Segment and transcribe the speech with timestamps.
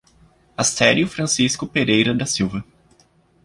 [0.57, 2.65] Asterio Francisco Pereira da Silva